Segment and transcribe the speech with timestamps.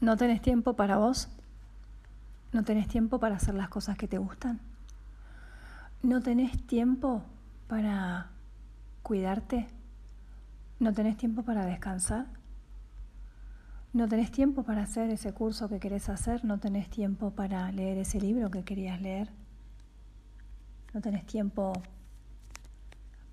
[0.00, 1.28] ¿No tenés tiempo para vos?
[2.52, 4.60] ¿No tenés tiempo para hacer las cosas que te gustan?
[6.02, 7.22] ¿No tenés tiempo
[7.66, 8.28] para
[9.02, 9.66] cuidarte?
[10.78, 12.26] ¿No tenés tiempo para descansar?
[13.94, 16.44] ¿No tenés tiempo para hacer ese curso que querés hacer?
[16.44, 19.30] ¿No tenés tiempo para leer ese libro que querías leer?
[20.92, 21.72] ¿No tenés tiempo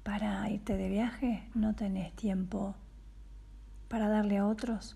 [0.03, 1.43] para irte de viaje?
[1.53, 2.75] ¿No tenés tiempo
[3.89, 4.95] para darle a otros?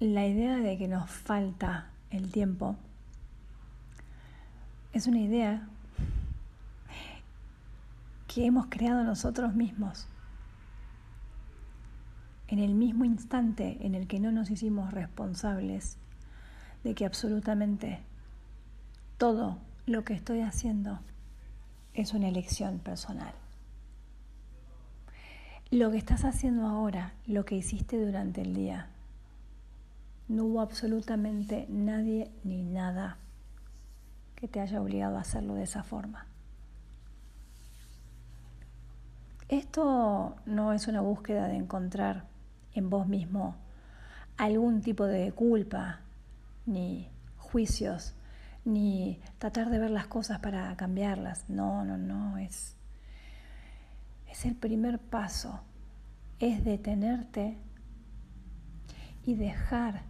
[0.00, 2.74] La idea de que nos falta el tiempo
[4.94, 5.68] es una idea
[8.26, 10.08] que hemos creado nosotros mismos
[12.48, 15.98] en el mismo instante en el que no nos hicimos responsables
[16.82, 18.00] de que absolutamente
[19.18, 21.00] todo lo que estoy haciendo
[21.92, 23.34] es una elección personal.
[25.70, 28.88] Lo que estás haciendo ahora, lo que hiciste durante el día,
[30.30, 33.18] no hubo absolutamente nadie ni nada
[34.36, 36.24] que te haya obligado a hacerlo de esa forma.
[39.48, 42.26] Esto no es una búsqueda de encontrar
[42.74, 43.56] en vos mismo
[44.36, 45.98] algún tipo de culpa,
[46.64, 48.14] ni juicios,
[48.64, 51.50] ni tratar de ver las cosas para cambiarlas.
[51.50, 52.76] No, no, no, es,
[54.30, 55.60] es el primer paso,
[56.38, 57.58] es detenerte
[59.24, 60.09] y dejar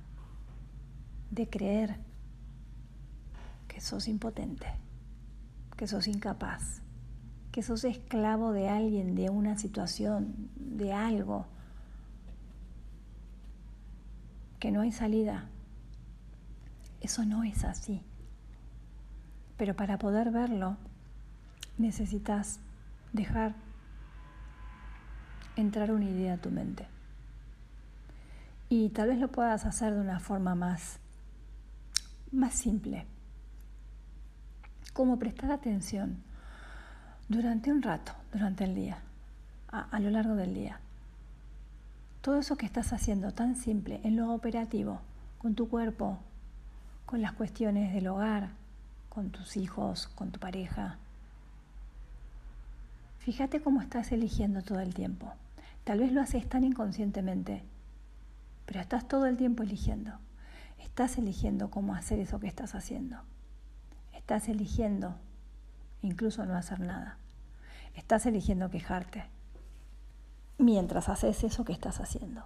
[1.30, 1.96] de creer
[3.68, 4.66] que sos impotente,
[5.76, 6.82] que sos incapaz,
[7.52, 11.46] que sos esclavo de alguien, de una situación, de algo,
[14.58, 15.48] que no hay salida.
[17.00, 18.02] Eso no es así.
[19.56, 20.76] Pero para poder verlo,
[21.78, 22.60] necesitas
[23.12, 23.54] dejar
[25.56, 26.86] entrar una idea a tu mente.
[28.68, 31.00] Y tal vez lo puedas hacer de una forma más
[32.32, 33.06] más simple,
[34.92, 36.22] como prestar atención
[37.28, 38.98] durante un rato, durante el día,
[39.68, 40.78] a, lo largo del día.
[42.22, 45.00] Todo eso que estás haciendo tan simple en lo operativo,
[45.38, 46.18] con tu cuerpo,
[47.06, 48.50] con las cuestiones del hogar,
[49.08, 50.98] con tus hijos, con tu pareja.
[53.20, 55.32] Fíjate cómo estás eligiendo todo el tiempo.
[55.84, 57.62] Tal vez lo haces tan inconscientemente,
[58.66, 60.12] pero estás todo el tiempo eligiendo.
[60.82, 63.18] Estás eligiendo cómo hacer eso que estás haciendo.
[64.12, 65.14] Estás eligiendo
[66.02, 67.18] incluso no hacer nada.
[67.94, 69.24] Estás eligiendo quejarte
[70.58, 72.44] mientras haces eso que estás haciendo.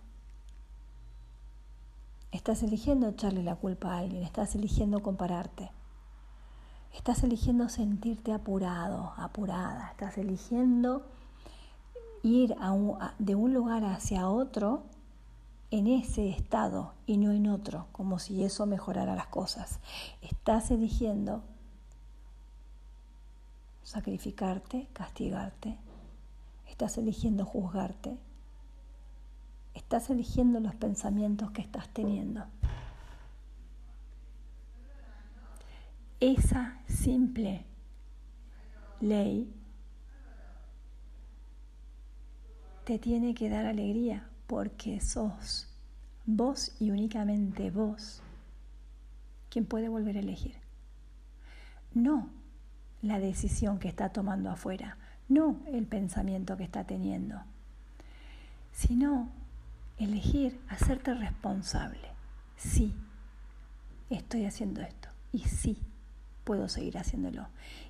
[2.33, 5.71] Estás eligiendo echarle la culpa a alguien, estás eligiendo compararte.
[6.95, 9.89] Estás eligiendo sentirte apurado, apurada.
[9.91, 11.07] Estás eligiendo
[12.23, 12.55] ir
[13.19, 14.85] de un lugar hacia otro
[15.75, 19.81] en ese estado y no en otro, como si eso mejorara las cosas.
[20.23, 21.43] Estás eligiendo
[23.83, 25.77] sacrificarte, castigarte.
[26.69, 28.17] Estás eligiendo juzgarte.
[29.75, 32.45] Estás eligiendo los pensamientos que estás teniendo.
[36.21, 37.67] Esa simple
[39.01, 39.53] ley
[42.85, 45.69] te tiene que dar alegría porque sos
[46.27, 48.23] vos y únicamente vos
[49.51, 50.57] quien puede volver a elegir.
[51.93, 52.29] No
[53.03, 54.97] la decisión que está tomando afuera,
[55.29, 57.41] no el pensamiento que está teniendo,
[58.73, 59.29] sino
[59.99, 62.09] elegir hacerte responsable.
[62.57, 62.95] Sí,
[64.11, 65.79] estoy haciendo esto y sí,
[66.45, 67.47] puedo seguir haciéndolo.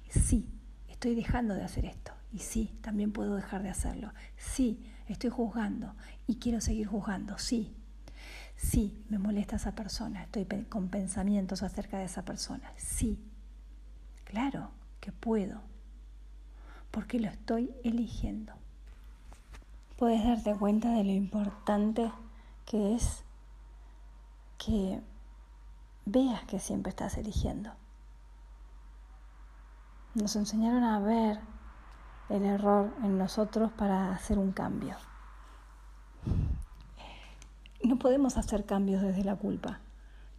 [0.08, 0.48] Sí,
[0.88, 4.12] estoy dejando de hacer esto y sí, también puedo dejar de hacerlo.
[4.36, 5.94] Sí, estoy juzgando
[6.26, 7.38] y quiero seguir juzgando.
[7.38, 7.72] Sí,
[8.56, 12.72] sí, me molesta esa persona, estoy con pensamientos acerca de esa persona.
[12.76, 13.24] Sí,
[14.24, 15.60] claro que puedo,
[16.90, 18.52] porque lo estoy eligiendo.
[19.96, 22.10] Puedes darte cuenta de lo importante
[22.66, 23.22] que es
[24.58, 25.00] que
[26.04, 27.70] veas que siempre estás eligiendo.
[30.14, 31.53] Nos enseñaron a ver
[32.28, 34.96] el error en nosotros para hacer un cambio.
[37.82, 39.80] No podemos hacer cambios desde la culpa.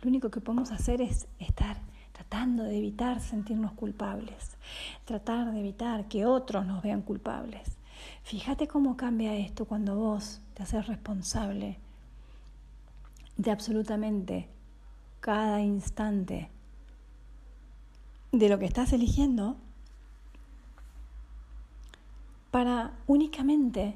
[0.02, 1.78] Lo único que podemos hacer es estar
[2.12, 4.58] tratando de evitar sentirnos culpables,
[5.04, 7.78] tratar de evitar que otros nos vean culpables.
[8.24, 11.78] Fíjate cómo cambia esto cuando vos te haces responsable
[13.38, 14.48] de absolutamente
[15.20, 16.50] cada instante
[18.32, 19.58] de lo que estás eligiendo
[22.56, 23.96] para únicamente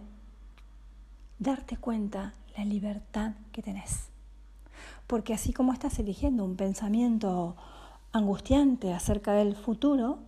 [1.40, 4.10] darte cuenta la libertad que tenés.
[5.08, 7.56] Porque así como estás eligiendo un pensamiento
[8.12, 10.20] angustiante acerca del futuro,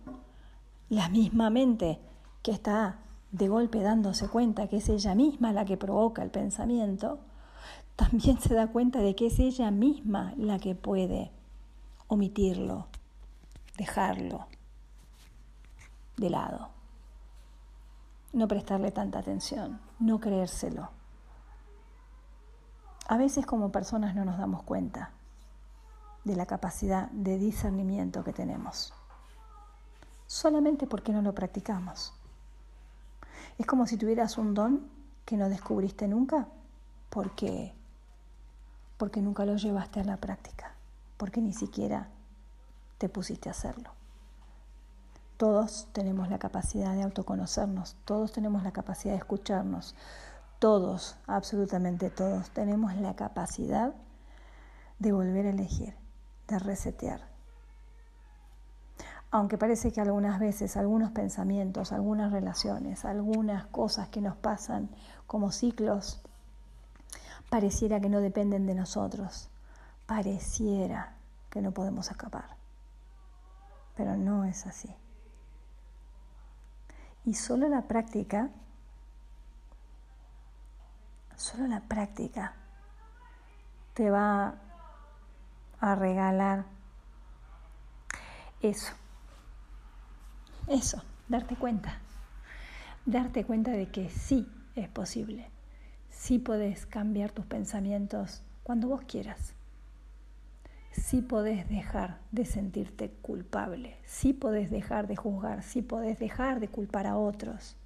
[0.88, 1.98] la misma mente
[2.40, 3.00] que está
[3.32, 7.18] de golpe dándose cuenta que es ella misma la que provoca el pensamiento,
[7.96, 11.30] también se da cuenta de que es ella misma la que puede
[12.08, 12.86] omitirlo,
[13.76, 14.46] dejarlo
[16.16, 16.70] de lado,
[18.32, 20.90] no prestarle tanta atención, no creérselo.
[23.08, 25.10] A veces como personas no nos damos cuenta
[26.24, 28.94] de la capacidad de discernimiento que tenemos,
[30.26, 32.14] solamente porque no lo practicamos.
[33.58, 34.88] Es como si tuvieras un don
[35.24, 36.48] que no descubriste nunca
[37.10, 37.74] porque,
[38.96, 40.74] porque nunca lo llevaste a la práctica,
[41.18, 42.08] porque ni siquiera
[42.98, 43.90] te pusiste a hacerlo.
[45.42, 49.96] Todos tenemos la capacidad de autoconocernos, todos tenemos la capacidad de escucharnos,
[50.60, 53.92] todos, absolutamente todos, tenemos la capacidad
[55.00, 55.96] de volver a elegir,
[56.46, 57.22] de resetear.
[59.32, 64.90] Aunque parece que algunas veces algunos pensamientos, algunas relaciones, algunas cosas que nos pasan
[65.26, 66.22] como ciclos,
[67.50, 69.50] pareciera que no dependen de nosotros,
[70.06, 71.16] pareciera
[71.50, 72.56] que no podemos escapar.
[73.96, 74.94] Pero no es así.
[77.24, 78.50] Y solo la práctica
[81.42, 82.54] Solo la práctica
[83.94, 84.54] te va
[85.80, 86.66] a regalar
[88.60, 88.92] eso.
[90.68, 91.98] Eso, darte cuenta.
[93.04, 95.50] Darte cuenta de que sí es posible.
[96.10, 99.52] Sí podés cambiar tus pensamientos cuando vos quieras.
[100.92, 103.96] Sí podés dejar de sentirte culpable.
[104.04, 105.62] Sí podés dejar de juzgar.
[105.62, 107.76] Sí podés dejar de culpar a otros.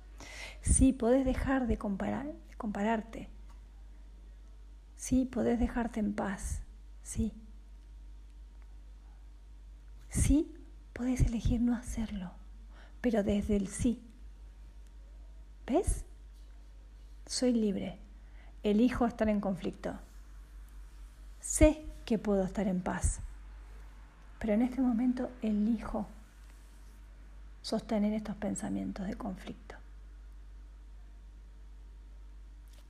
[0.60, 2.26] Sí podés dejar de comparar,
[2.58, 3.28] compararte
[4.96, 6.62] Sí, podés dejarte en paz,
[7.02, 7.32] sí.
[10.08, 10.52] Sí,
[10.92, 12.32] podés elegir no hacerlo,
[13.00, 14.02] pero desde el sí.
[15.66, 16.04] ¿Ves?
[17.26, 17.98] Soy libre,
[18.62, 19.92] elijo estar en conflicto.
[21.40, 23.20] Sé que puedo estar en paz,
[24.38, 26.06] pero en este momento elijo
[27.60, 29.76] sostener estos pensamientos de conflicto.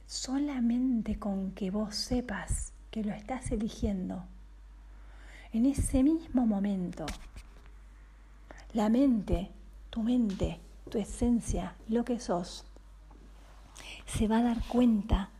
[0.06, 4.24] solamente con que vos sepas que lo estás eligiendo,
[5.52, 7.06] en ese mismo momento,
[8.72, 9.50] la mente,
[9.90, 10.60] tu mente,
[10.90, 12.64] tu esencia, lo que sos,
[14.06, 15.30] se va a dar cuenta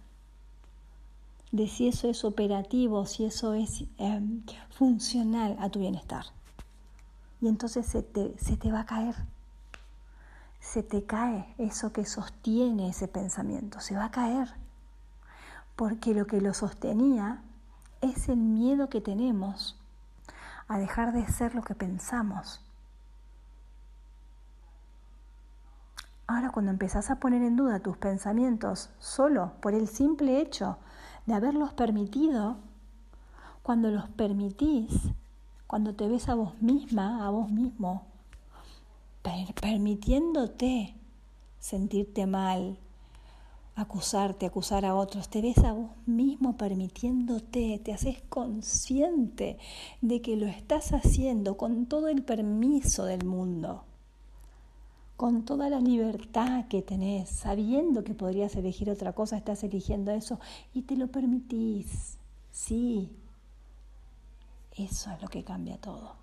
[1.52, 6.26] de si eso es operativo, si eso es em, funcional a tu bienestar.
[7.40, 9.14] Y entonces se te, se te va a caer,
[10.60, 14.48] se te cae eso que sostiene ese pensamiento, se va a caer
[15.76, 17.42] porque lo que lo sostenía
[18.00, 19.78] es el miedo que tenemos
[20.68, 22.62] a dejar de ser lo que pensamos.
[26.26, 30.78] Ahora cuando empezás a poner en duda tus pensamientos solo por el simple hecho
[31.26, 32.56] de haberlos permitido,
[33.62, 34.92] cuando los permitís,
[35.66, 38.04] cuando te ves a vos misma, a vos mismo,
[39.60, 40.94] permitiéndote
[41.58, 42.78] sentirte mal,
[43.74, 49.58] acusarte, acusar a otros, te ves a vos mismo permitiéndote, te haces consciente
[50.00, 53.82] de que lo estás haciendo con todo el permiso del mundo,
[55.16, 60.38] con toda la libertad que tenés, sabiendo que podrías elegir otra cosa, estás eligiendo eso
[60.74, 62.18] y te lo permitís.
[62.50, 63.16] Sí,
[64.72, 66.16] eso es lo que cambia todo.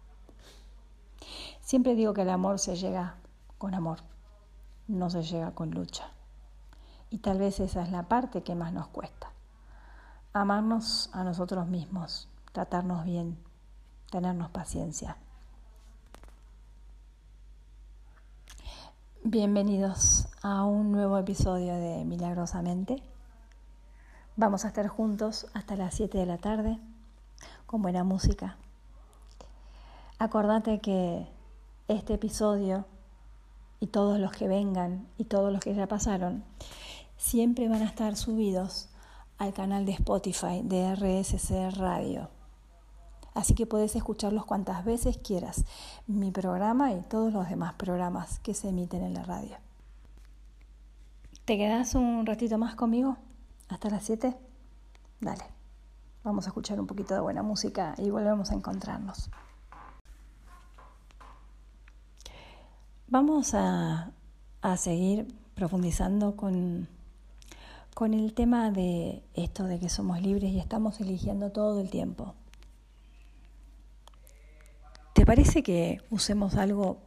[1.62, 3.15] Siempre digo que el amor se llega
[3.57, 4.00] con amor,
[4.88, 6.12] no se llega con lucha.
[7.09, 9.31] Y tal vez esa es la parte que más nos cuesta.
[10.33, 13.38] Amarnos a nosotros mismos, tratarnos bien,
[14.12, 15.17] tenernos paciencia.
[19.25, 23.01] Bienvenidos a un nuevo episodio de Milagrosamente.
[24.36, 26.77] Vamos a estar juntos hasta las 7 de la tarde
[27.65, 28.58] con buena música.
[30.20, 31.25] Acordate que
[31.88, 32.84] este episodio
[33.80, 36.44] y todos los que vengan y todos los que ya pasaron
[37.15, 38.89] siempre van a estar subidos
[39.38, 42.33] al canal de Spotify de RSC Radio.
[43.34, 45.66] Así que puedes escucharlos cuantas veces quieras,
[46.08, 49.58] mi programa y todos los demás programas que se emiten en la radio.
[51.46, 53.18] ¿Te quedas un ratito más conmigo?
[53.70, 54.36] ¿Hasta las 7?
[55.20, 55.44] Dale,
[56.24, 59.30] vamos a escuchar un poquito de buena música y volvemos a encontrarnos.
[63.08, 64.12] Vamos a,
[64.62, 66.88] a seguir profundizando con
[67.94, 72.34] con el tema de esto de que somos libres y estamos eligiendo todo el tiempo.
[75.24, 76.98] ¿Te parece que usemos algo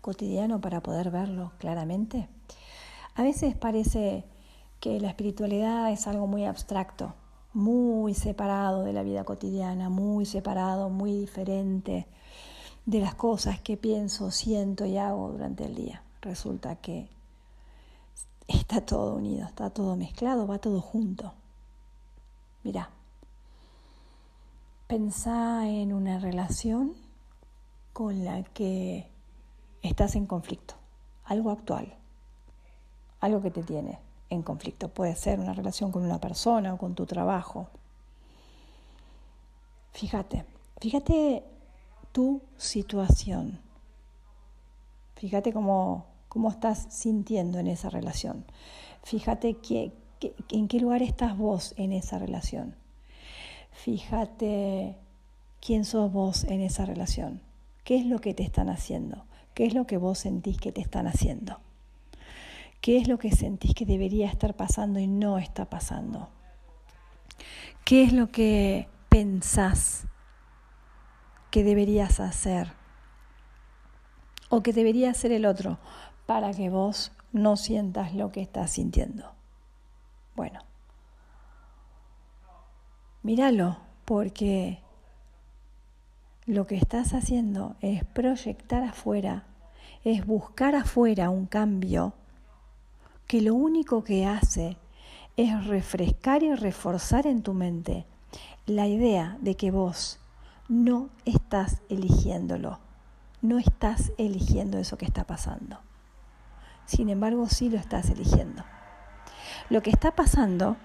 [0.00, 2.28] cotidiano para poder verlo claramente?
[3.16, 4.24] A veces parece
[4.78, 7.14] que la espiritualidad es algo muy abstracto,
[7.52, 12.06] muy separado de la vida cotidiana, muy separado, muy diferente
[12.86, 16.04] de las cosas que pienso, siento y hago durante el día.
[16.22, 17.08] Resulta que
[18.46, 21.32] está todo unido, está todo mezclado, va todo junto.
[22.62, 22.90] Mira,
[24.86, 27.02] pensá en una relación
[27.94, 29.08] con la que
[29.80, 30.74] estás en conflicto,
[31.24, 31.94] algo actual,
[33.20, 33.98] algo que te tiene
[34.28, 34.88] en conflicto.
[34.88, 37.68] Puede ser una relación con una persona o con tu trabajo.
[39.92, 40.44] Fíjate,
[40.78, 41.42] fíjate
[42.12, 43.58] tu situación.
[45.14, 48.44] Fíjate cómo cómo estás sintiendo en esa relación.
[49.04, 49.56] Fíjate
[50.50, 52.74] en qué lugar estás vos en esa relación.
[53.70, 54.96] Fíjate
[55.64, 57.40] quién sos vos en esa relación.
[57.84, 59.24] ¿Qué es lo que te están haciendo?
[59.54, 61.60] ¿Qué es lo que vos sentís que te están haciendo?
[62.80, 66.28] ¿Qué es lo que sentís que debería estar pasando y no está pasando?
[67.84, 70.06] ¿Qué es lo que pensás
[71.50, 72.72] que deberías hacer?
[74.48, 75.78] ¿O que debería hacer el otro?
[76.26, 79.32] para que vos no sientas lo que estás sintiendo.
[80.34, 80.60] Bueno,
[83.22, 84.80] míralo porque
[86.46, 89.44] lo que estás haciendo es proyectar afuera,
[90.04, 92.12] es buscar afuera un cambio
[93.26, 94.76] que lo único que hace
[95.36, 98.06] es refrescar y reforzar en tu mente
[98.66, 100.20] la idea de que vos
[100.68, 102.78] no estás eligiéndolo,
[103.40, 105.80] no estás eligiendo eso que está pasando.
[106.86, 108.62] Sin embargo, sí lo estás eligiendo.
[109.70, 110.76] Lo que está pasando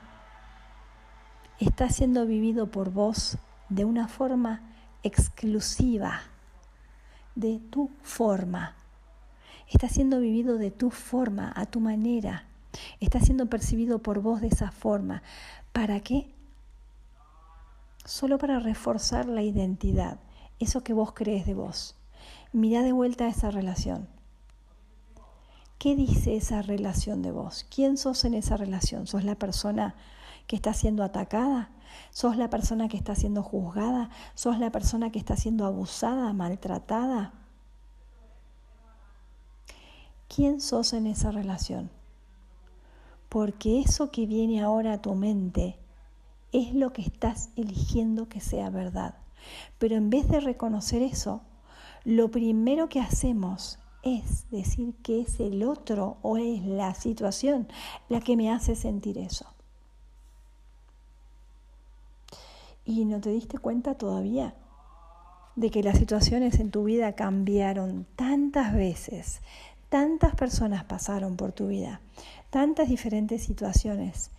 [1.60, 3.38] está siendo vivido por vos
[3.68, 4.62] de una forma
[5.04, 6.22] exclusiva,
[7.36, 8.76] de tu forma.
[9.70, 12.46] Está siendo vivido de tu forma, a tu manera.
[13.00, 15.22] Está siendo percibido por vos de esa forma.
[15.72, 16.34] ¿Para qué?
[18.04, 20.20] Solo para reforzar la identidad,
[20.60, 21.96] eso que vos crees de vos.
[22.52, 24.08] Mira de vuelta esa relación.
[25.78, 27.66] ¿Qué dice esa relación de vos?
[27.74, 29.08] ¿Quién sos en esa relación?
[29.08, 29.96] ¿Sos la persona
[30.48, 31.70] que está siendo atacada?
[32.12, 34.10] ¿Sos la persona que está siendo juzgada?
[34.34, 37.34] ¿Sos la persona que está siendo abusada, maltratada?
[40.28, 41.90] ¿Quién sos en esa relación?
[43.30, 45.78] Porque eso que viene ahora a tu mente
[46.52, 49.16] es lo que estás eligiendo que sea verdad.
[49.78, 51.42] Pero en vez de reconocer eso,
[52.04, 57.68] lo primero que hacemos es decir que es el otro o es la situación
[58.08, 59.46] la que me hace sentir eso.
[62.86, 64.56] Y no te diste cuenta todavía
[65.56, 69.42] de que las situaciones en tu vida cambiaron tantas veces,
[69.90, 72.02] tantas personas pasaron por tu vida,
[72.50, 74.32] tantas diferentes situaciones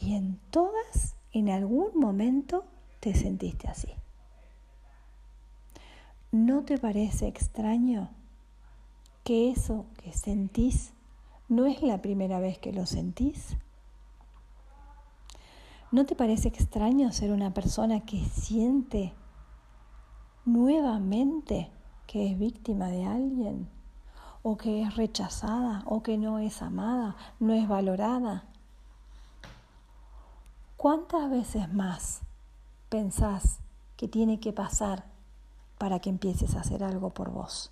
[0.00, 2.64] y en todas, en algún momento,
[3.00, 3.88] te sentiste así.
[6.30, 8.10] ¿No te parece extraño?
[9.24, 10.92] que eso que sentís
[11.48, 13.56] no es la primera vez que lo sentís?
[15.92, 19.12] ¿No te parece extraño ser una persona que siente
[20.46, 21.70] nuevamente
[22.06, 23.68] que es víctima de alguien?
[24.42, 25.82] ¿O que es rechazada?
[25.84, 27.16] ¿O que no es amada?
[27.40, 28.44] ¿No es valorada?
[30.78, 32.22] ¿Cuántas veces más
[32.88, 33.60] pensás
[33.98, 35.04] que tiene que pasar
[35.76, 37.70] para que empieces a hacer algo por vos?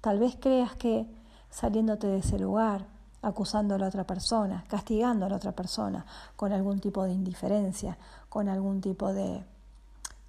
[0.00, 1.06] Tal vez creas que
[1.50, 2.86] saliéndote de ese lugar,
[3.22, 6.04] acusando a la otra persona, castigando a la otra persona
[6.36, 7.96] con algún tipo de indiferencia,
[8.28, 9.44] con algún tipo de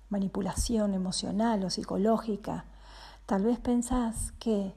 [0.09, 2.65] manipulación emocional o psicológica,
[3.25, 4.75] tal vez pensás que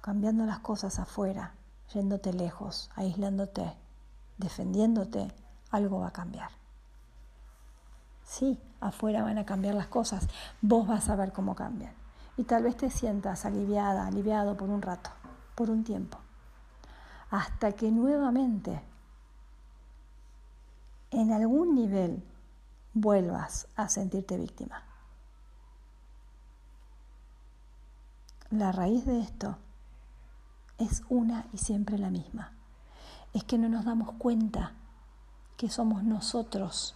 [0.00, 1.54] cambiando las cosas afuera,
[1.92, 3.76] yéndote lejos, aislándote,
[4.38, 5.32] defendiéndote,
[5.70, 6.50] algo va a cambiar.
[8.24, 10.26] Sí, afuera van a cambiar las cosas,
[10.62, 11.92] vos vas a ver cómo cambian.
[12.38, 15.10] Y tal vez te sientas aliviada, aliviado por un rato,
[15.54, 16.18] por un tiempo,
[17.32, 18.82] hasta que nuevamente
[21.10, 22.22] en algún nivel
[22.92, 24.82] vuelvas a sentirte víctima.
[28.50, 29.56] La raíz de esto
[30.76, 32.52] es una y siempre la misma.
[33.32, 34.72] Es que no nos damos cuenta
[35.56, 36.94] que somos nosotros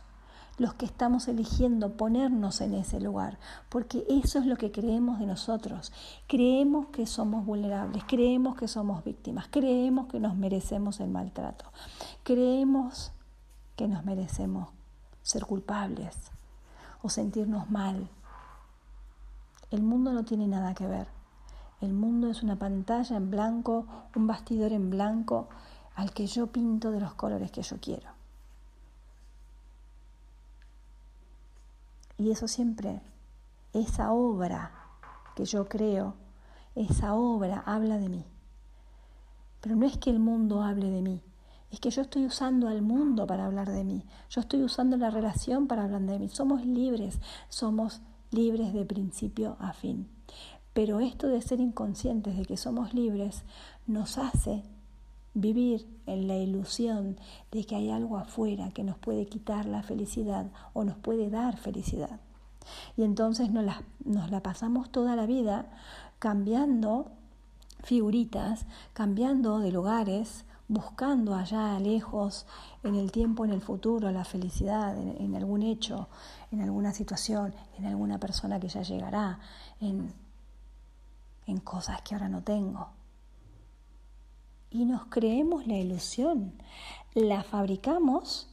[0.59, 5.27] los que estamos eligiendo ponernos en ese lugar, porque eso es lo que creemos de
[5.27, 5.93] nosotros.
[6.27, 11.67] Creemos que somos vulnerables, creemos que somos víctimas, creemos que nos merecemos el maltrato,
[12.23, 13.13] creemos
[13.77, 14.71] que nos merecemos
[15.23, 16.31] ser culpables
[17.03, 18.09] o sentirnos mal.
[19.71, 21.09] El mundo no tiene nada que ver.
[21.81, 25.49] El mundo es una pantalla en blanco, un bastidor en blanco
[25.95, 28.16] al que yo pinto de los colores que yo quiero.
[32.19, 33.03] Y eso siempre,
[33.73, 34.73] esa obra
[35.35, 36.15] que yo creo,
[36.75, 38.25] esa obra habla de mí.
[39.61, 41.21] Pero no es que el mundo hable de mí,
[41.71, 45.11] es que yo estoy usando al mundo para hablar de mí, yo estoy usando la
[45.11, 46.29] relación para hablar de mí.
[46.29, 50.09] Somos libres, somos libres de principio a fin.
[50.73, 53.45] Pero esto de ser inconscientes de que somos libres
[53.87, 54.63] nos hace
[55.37, 57.19] vivir en la ilusión
[57.53, 61.59] de que hay algo afuera que nos puede quitar la felicidad o nos puede dar
[61.59, 62.21] felicidad.
[62.97, 63.65] Y entonces nos
[64.31, 65.71] la, pasamos toda la vida
[66.19, 67.13] cambiando
[67.85, 68.65] figuritas,
[68.95, 72.47] cambiando de lugares, buscando allá lejos,
[72.83, 76.09] en el tiempo, en el futuro, la felicidad, en, algún hecho,
[76.51, 79.39] en alguna situación, en alguna persona que ya llegará,
[79.81, 82.96] en cosas que ahora no tengo
[84.71, 86.53] y nos creemos la ilusión,
[87.15, 88.49] la fabricamos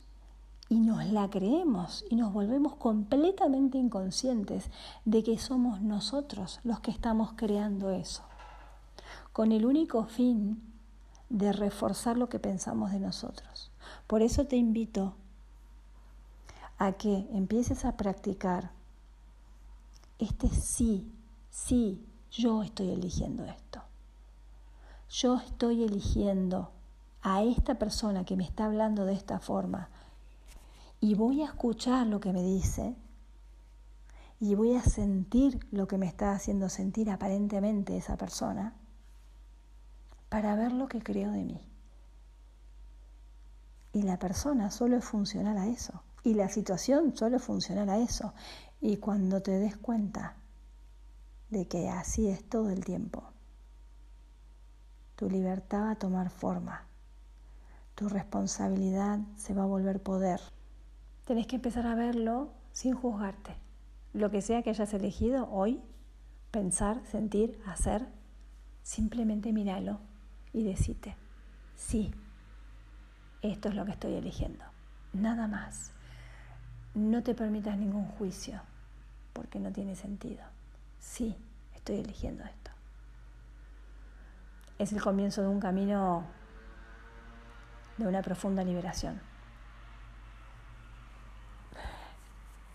[0.69, 4.69] y nos la creemos y nos volvemos completamente inconscientes
[5.05, 8.23] de que somos nosotros los que estamos creando eso,
[9.33, 10.61] con el único fin
[11.29, 13.71] de reforzar lo que pensamos de nosotros.
[14.07, 15.15] Por eso te invito
[16.77, 18.71] a que empieces a practicar
[20.19, 21.11] este sí,
[21.49, 23.72] sí, yo estoy eligiendo esto
[25.13, 26.71] yo estoy eligiendo
[27.21, 29.89] a esta persona que me está hablando de esta forma
[30.99, 32.95] y voy a escuchar lo que me dice
[34.39, 38.73] y voy a sentir lo que me está haciendo sentir aparentemente esa persona
[40.29, 41.61] para ver lo que creo de mí.
[43.93, 46.01] Y la persona solo es funcional a eso.
[46.23, 48.33] Y la situación solo es funcional a eso.
[48.81, 50.37] Y cuando te des cuenta
[51.51, 53.33] de que así es todo el tiempo,
[55.15, 56.87] tu libertad va a tomar forma.
[57.95, 60.41] Tu responsabilidad se va a volver poder.
[61.25, 63.55] Tenés que empezar a verlo sin juzgarte.
[64.13, 65.81] Lo que sea que hayas elegido hoy,
[66.51, 68.07] pensar, sentir, hacer,
[68.81, 69.99] simplemente míralo
[70.51, 71.15] y decite,
[71.75, 72.11] sí,
[73.41, 74.65] esto es lo que estoy eligiendo.
[75.13, 75.91] Nada más.
[76.95, 78.61] No te permitas ningún juicio,
[79.33, 80.43] porque no tiene sentido.
[80.99, 81.35] Sí,
[81.73, 82.62] estoy eligiendo esto
[84.77, 86.23] es el comienzo de un camino
[87.97, 89.21] de una profunda liberación.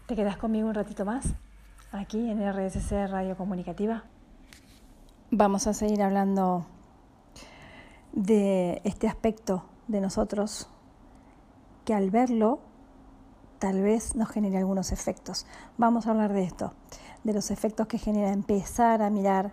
[0.06, 1.34] ¿Te quedas conmigo un ratito más?
[1.92, 4.04] Aquí en RSC Radio Comunicativa.
[5.30, 6.66] Vamos a seguir hablando
[8.12, 10.70] de este aspecto de nosotros
[11.84, 12.61] que al verlo
[13.58, 15.46] tal vez nos genere algunos efectos.
[15.76, 16.72] Vamos a hablar de esto,
[17.24, 19.52] de los efectos que genera empezar a mirar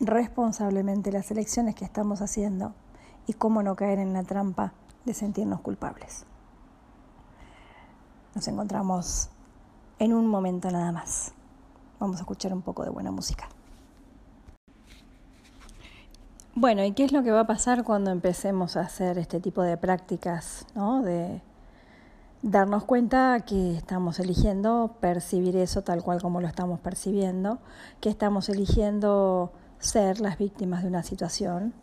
[0.00, 2.74] responsablemente las elecciones que estamos haciendo
[3.26, 4.72] y cómo no caer en la trampa
[5.04, 6.26] de sentirnos culpables.
[8.34, 9.30] Nos encontramos
[9.98, 11.32] en un momento nada más.
[11.98, 13.48] Vamos a escuchar un poco de buena música.
[16.54, 19.62] Bueno, ¿y qué es lo que va a pasar cuando empecemos a hacer este tipo
[19.62, 21.02] de prácticas, ¿no?
[21.02, 21.42] De
[22.42, 27.58] darnos cuenta que estamos eligiendo percibir eso tal cual como lo estamos percibiendo,
[28.00, 31.74] que estamos eligiendo ser las víctimas de una situación,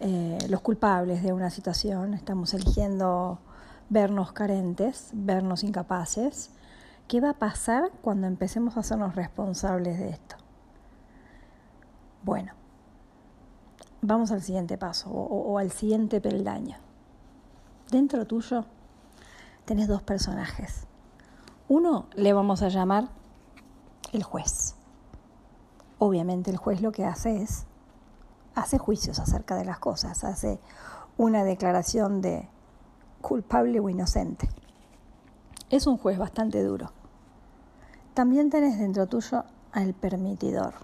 [0.00, 3.38] eh, los culpables de una situación, estamos eligiendo
[3.90, 6.50] vernos carentes, vernos incapaces.
[7.08, 10.36] ¿Qué va a pasar cuando empecemos a hacernos responsables de esto?
[12.22, 12.52] Bueno,
[14.00, 16.78] vamos al siguiente paso o, o al siguiente peldaño.
[17.90, 18.64] Dentro tuyo
[19.64, 20.86] tenés dos personajes.
[21.68, 23.08] Uno le vamos a llamar
[24.12, 24.76] el juez.
[26.04, 27.64] Obviamente el juez lo que hace es,
[28.56, 30.58] hace juicios acerca de las cosas, hace
[31.16, 32.48] una declaración de
[33.20, 34.48] culpable o inocente.
[35.70, 36.90] Es un juez bastante duro.
[38.14, 40.74] También tenés dentro tuyo al permitidor.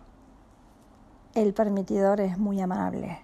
[1.34, 3.18] El permitidor es muy amable.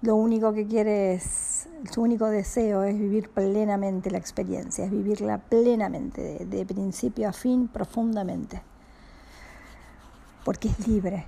[0.00, 5.38] Lo único que quiere es, su único deseo es vivir plenamente la experiencia, es vivirla
[5.38, 8.62] plenamente, de, de principio a fin, profundamente
[10.46, 11.26] porque es libre,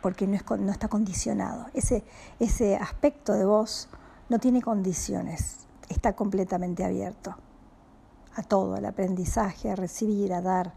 [0.00, 1.66] porque no, es, no está condicionado.
[1.74, 2.04] Ese,
[2.40, 3.90] ese aspecto de vos
[4.30, 7.36] no tiene condiciones, está completamente abierto.
[8.34, 10.72] a todo, al aprendizaje, a recibir, a dar.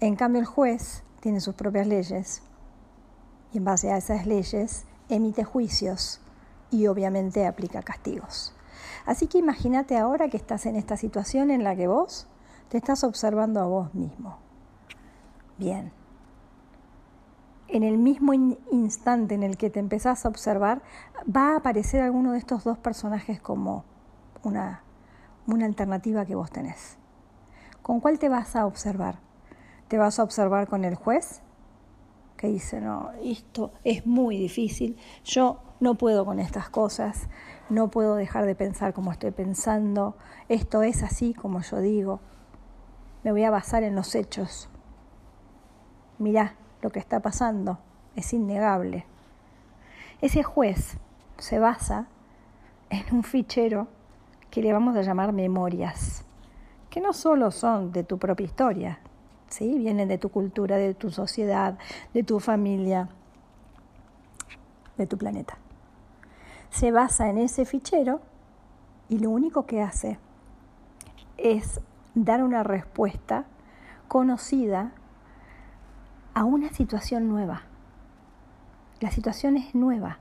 [0.00, 2.40] En cambio el juez tiene sus propias leyes
[3.52, 6.22] y en base a esas leyes emite juicios
[6.70, 8.54] y obviamente aplica castigos.
[9.04, 12.26] Así que imagínate ahora que estás en esta situación en la que vos
[12.70, 14.47] te estás observando a vos mismo.
[15.58, 15.90] Bien.
[17.66, 20.82] En el mismo instante en el que te empezás a observar,
[21.24, 23.84] va a aparecer alguno de estos dos personajes como
[24.44, 24.82] una,
[25.46, 26.96] una alternativa que vos tenés.
[27.82, 29.18] ¿Con cuál te vas a observar?
[29.88, 31.42] ¿Te vas a observar con el juez?
[32.36, 37.28] Que dice, no, esto es muy difícil, yo no puedo con estas cosas,
[37.68, 40.16] no puedo dejar de pensar como estoy pensando,
[40.48, 42.20] esto es así como yo digo,
[43.24, 44.70] me voy a basar en los hechos.
[46.18, 47.78] Mirá lo que está pasando,
[48.16, 49.06] es innegable.
[50.20, 50.98] Ese juez
[51.38, 52.08] se basa
[52.90, 53.88] en un fichero
[54.50, 56.24] que le vamos a llamar memorias,
[56.90, 58.98] que no solo son de tu propia historia,
[59.48, 59.78] ¿sí?
[59.78, 61.78] vienen de tu cultura, de tu sociedad,
[62.14, 63.08] de tu familia,
[64.96, 65.58] de tu planeta.
[66.70, 68.20] Se basa en ese fichero
[69.08, 70.18] y lo único que hace
[71.36, 71.80] es
[72.14, 73.44] dar una respuesta
[74.08, 74.92] conocida
[76.38, 77.62] a una situación nueva.
[79.00, 80.18] La situación es nueva,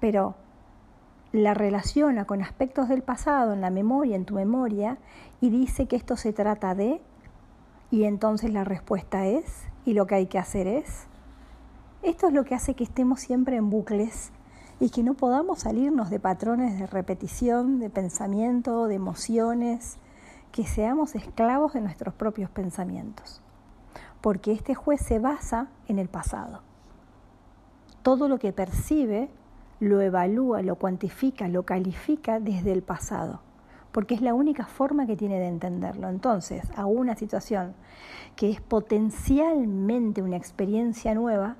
[0.00, 0.34] pero
[1.30, 4.98] la relaciona con aspectos del pasado en la memoria, en tu memoria,
[5.40, 7.00] y dice que esto se trata de,
[7.92, 11.06] y entonces la respuesta es, y lo que hay que hacer es.
[12.02, 14.32] Esto es lo que hace que estemos siempre en bucles
[14.80, 19.98] y que no podamos salirnos de patrones de repetición, de pensamiento, de emociones,
[20.50, 23.40] que seamos esclavos de nuestros propios pensamientos.
[24.20, 26.62] Porque este juez se basa en el pasado.
[28.02, 29.30] Todo lo que percibe
[29.80, 33.40] lo evalúa, lo cuantifica, lo califica desde el pasado,
[33.92, 36.08] porque es la única forma que tiene de entenderlo.
[36.08, 37.74] Entonces, a una situación
[38.36, 41.56] que es potencialmente una experiencia nueva,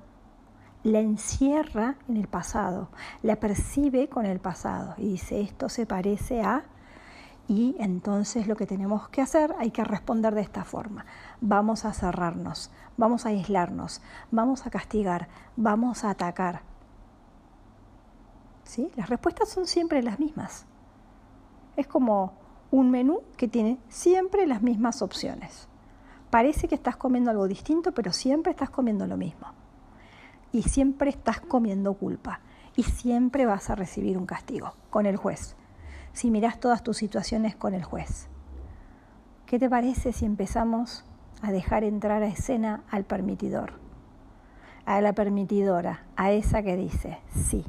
[0.83, 2.89] la encierra en el pasado,
[3.21, 6.63] la percibe con el pasado y dice, esto se parece a...
[7.51, 11.05] Y entonces lo que tenemos que hacer, hay que responder de esta forma.
[11.41, 16.61] Vamos a cerrarnos, vamos a aislarnos, vamos a castigar, vamos a atacar,
[18.95, 20.65] las respuestas son siempre las mismas.
[21.75, 22.35] Es como
[22.71, 25.67] un menú que tiene siempre las mismas opciones.
[26.29, 29.47] Parece que estás comiendo algo distinto, pero siempre estás comiendo lo mismo.
[30.53, 32.39] Y siempre estás comiendo culpa.
[32.77, 35.57] Y siempre vas a recibir un castigo con el juez.
[36.13, 38.27] Si miras todas tus situaciones con el juez.
[39.45, 41.05] ¿Qué te parece si empezamos
[41.41, 43.73] a dejar entrar a escena al permitidor?
[44.85, 47.65] A la permitidora, a esa que dice, sí,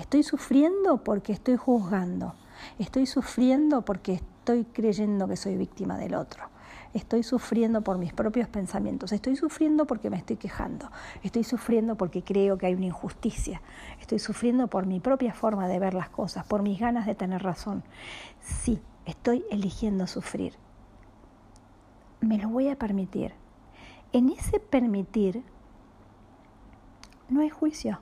[0.00, 2.34] Estoy sufriendo porque estoy juzgando.
[2.78, 6.44] Estoy sufriendo porque estoy creyendo que soy víctima del otro.
[6.94, 9.12] Estoy sufriendo por mis propios pensamientos.
[9.12, 10.90] Estoy sufriendo porque me estoy quejando.
[11.22, 13.60] Estoy sufriendo porque creo que hay una injusticia.
[14.00, 17.42] Estoy sufriendo por mi propia forma de ver las cosas, por mis ganas de tener
[17.42, 17.84] razón.
[18.40, 20.54] Sí, estoy eligiendo sufrir.
[22.20, 23.34] Me lo voy a permitir.
[24.12, 25.44] En ese permitir
[27.28, 28.00] no hay juicio.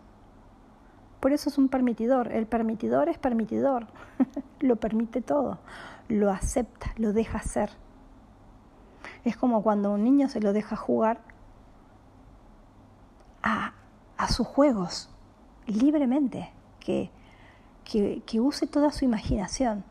[1.20, 2.32] Por eso es un permitidor.
[2.32, 3.88] El permitidor es permitidor.
[4.60, 5.58] lo permite todo.
[6.08, 7.70] Lo acepta, lo deja ser.
[9.24, 11.20] Es como cuando un niño se lo deja jugar
[13.42, 13.72] a,
[14.28, 15.08] sus juegos
[15.66, 17.10] libremente, que,
[17.82, 19.84] que, que use toda su imaginación.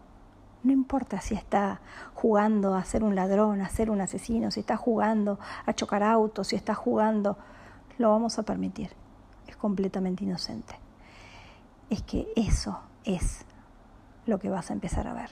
[0.64, 1.82] No importa si está
[2.14, 6.48] jugando a ser un ladrón, a ser un asesino, si está jugando a chocar autos,
[6.48, 7.38] si está jugando,
[7.98, 8.92] lo vamos a permitir.
[9.48, 10.76] Es completamente inocente
[11.90, 13.46] es que eso es
[14.26, 15.32] lo que vas a empezar a ver.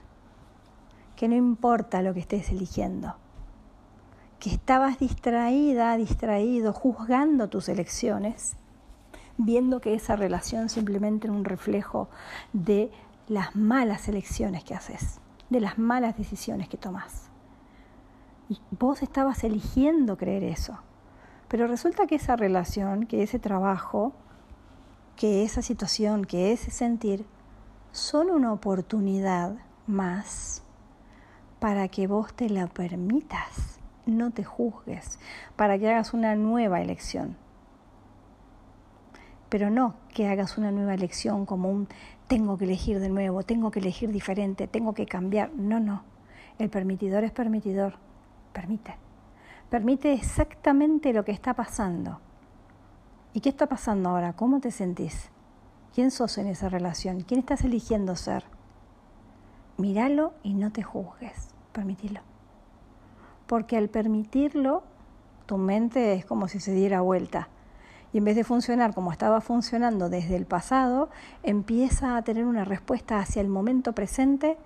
[1.16, 3.16] Que no importa lo que estés eligiendo,
[4.40, 8.58] que estabas distraída, distraído, juzgando tus elecciones,
[9.38, 12.10] viendo que esa relación simplemente era un reflejo
[12.54, 12.92] de
[13.28, 17.30] las malas elecciones que haces, de las malas decisiones que tomas.
[18.50, 20.80] Y vos estabas eligiendo creer eso.
[21.48, 24.14] Pero resulta que esa relación, que ese trabajo,
[25.16, 27.26] que esa situación, que ese sentir,
[27.92, 29.56] son una oportunidad
[29.88, 30.65] más
[31.60, 35.20] para que vos te la permitas, no te juzgues,
[35.56, 37.38] para que hagas una nueva elección.
[39.50, 41.88] Pero no que hagas una nueva elección como un
[42.28, 45.52] tengo que elegir de nuevo, tengo que elegir diferente, tengo que cambiar.
[45.54, 46.04] No, no.
[46.58, 47.98] El permitidor es permitidor.
[48.54, 48.96] Permite.
[49.70, 52.20] Permite exactamente lo que está pasando
[53.36, 54.32] ¿Y qué está pasando ahora?
[54.32, 55.30] ¿Cómo te sentís?
[55.94, 57.20] ¿Quién sos en esa relación?
[57.20, 58.46] ¿Quién estás eligiendo ser?
[59.78, 61.50] Míralo y no te juzgues.
[61.72, 62.22] permitirlo.
[63.48, 64.84] Porque al permitirlo,
[65.46, 67.50] tu mente es como si se diera vuelta.
[68.14, 71.10] Y en vez de funcionar como estaba funcionando desde el pasado,
[71.44, 74.58] empieza a tener una respuesta hacia el momento presente,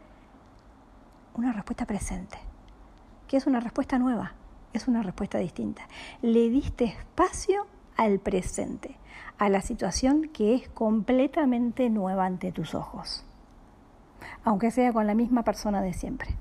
[1.34, 2.38] una respuesta presente,
[3.28, 4.34] que es una respuesta nueva,
[4.74, 5.88] es una respuesta distinta.
[6.22, 7.66] Le diste espacio
[7.98, 8.98] al presente,
[9.40, 13.26] a la situación que es completamente nueva ante tus ojos,
[14.44, 16.36] aunque sea con la misma persona de siempre.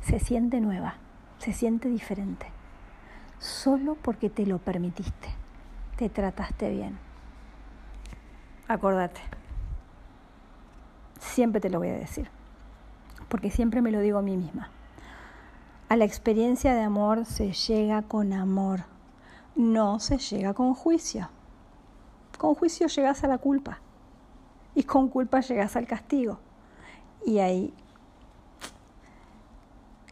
[0.00, 0.96] Se siente nueva,
[1.38, 2.46] se siente diferente,
[3.38, 5.28] solo porque te lo permitiste,
[5.96, 6.98] te trataste bien.
[8.68, 9.20] Acordate,
[11.18, 12.28] siempre te lo voy a decir,
[13.28, 14.70] porque siempre me lo digo a mí misma.
[15.88, 18.84] A la experiencia de amor se llega con amor,
[19.54, 21.28] no se llega con juicio.
[22.38, 23.78] Con juicio llegas a la culpa
[24.74, 26.38] y con culpa llegas al castigo.
[27.24, 27.72] Y ahí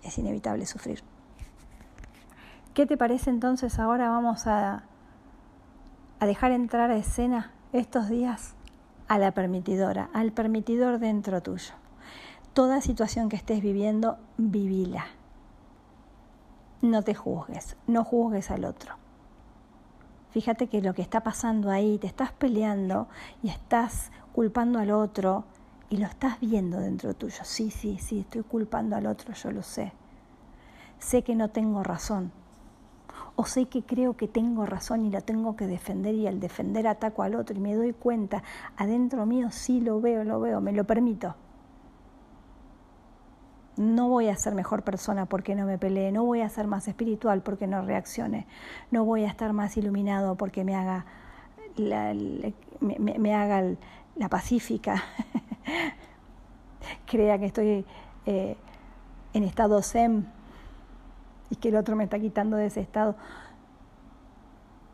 [0.03, 1.03] es inevitable sufrir.
[2.75, 4.85] ¿Qué te parece entonces ahora vamos a,
[6.21, 8.55] a dejar entrar a escena estos días
[9.09, 11.75] a la permitidora, al permitidor dentro tuyo?
[12.55, 15.07] Toda situación que estés viviendo, vivila.
[16.81, 18.97] No te juzgues, no juzgues al otro.
[20.31, 23.07] Fíjate que lo que está pasando ahí, te estás peleando
[23.43, 25.45] y estás culpando al otro
[25.93, 27.45] y lo estás viendo dentro tuyo.
[27.45, 29.93] Sí, sí, sí, estoy culpando al otro, yo lo sé.
[30.99, 32.33] Sé que no tengo razón.
[33.37, 36.87] O sé que creo que tengo razón y la tengo que defender y al defender
[36.87, 38.43] ataco al otro y me doy cuenta,
[38.79, 41.35] adentro mío sí lo veo, lo veo, me lo permito.
[43.77, 46.89] No voy a ser mejor persona porque no me pelee, no voy a ser más
[46.89, 48.47] espiritual porque no reaccione,
[48.91, 51.05] no voy a estar más iluminado porque me haga
[51.77, 52.15] la,
[52.81, 53.77] me, haga
[54.17, 55.03] la pacífica,
[57.07, 57.85] crea que estoy
[58.27, 58.57] eh,
[59.33, 60.27] en estado zen
[61.51, 63.17] y que el otro me está quitando de ese estado.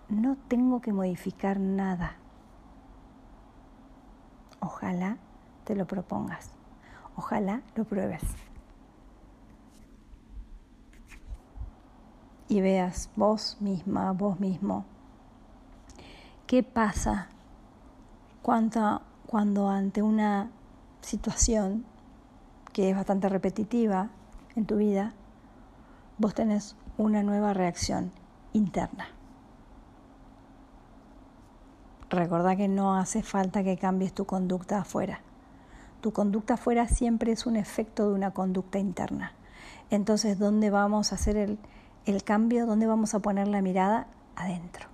[0.08, 2.16] No tengo que modificar nada.
[4.60, 5.18] Ojalá
[5.64, 6.52] te lo propongas.
[7.16, 8.22] Ojalá lo pruebes.
[12.48, 14.84] y veas vos misma, vos mismo,
[16.46, 17.28] qué pasa
[18.42, 20.50] cuando, cuando ante una
[21.00, 21.84] situación
[22.72, 24.10] que es bastante repetitiva
[24.56, 25.14] en tu vida,
[26.18, 28.12] vos tenés una nueva reacción
[28.52, 29.08] interna.
[32.10, 35.20] Recordá que no hace falta que cambies tu conducta afuera.
[36.00, 39.32] Tu conducta afuera siempre es un efecto de una conducta interna.
[39.90, 41.58] Entonces, ¿dónde vamos a hacer el,
[42.06, 44.06] el cambio, ¿dónde vamos a poner la mirada?
[44.36, 44.86] Adentro.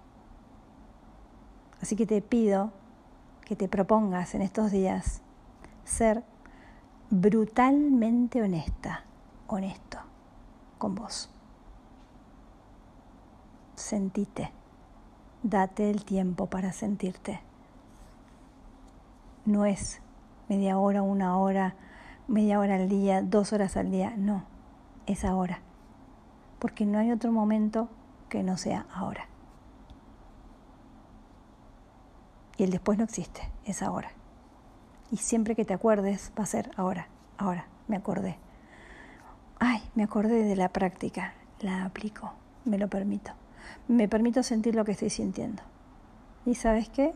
[1.80, 2.72] Así que te pido
[3.44, 5.20] que te propongas en estos días
[5.84, 6.22] ser
[7.10, 9.04] brutalmente honesta,
[9.46, 9.98] honesto
[10.78, 11.30] con vos.
[13.74, 14.50] Sentite,
[15.42, 17.40] date el tiempo para sentirte.
[19.44, 20.00] No es
[20.48, 21.74] media hora, una hora,
[22.28, 24.44] media hora al día, dos horas al día, no,
[25.06, 25.60] es ahora
[26.64, 27.90] porque no hay otro momento
[28.30, 29.28] que no sea ahora.
[32.56, 34.12] Y el después no existe, es ahora.
[35.14, 37.06] Y siempre que te acuerdes va a ser ahora,
[37.38, 38.36] ahora, me acordé.
[39.60, 42.32] Ay, me acordé de la práctica, la aplico,
[42.64, 43.30] me lo permito.
[43.86, 45.62] Me permito sentir lo que estoy sintiendo.
[46.44, 47.14] ¿Y sabes qué?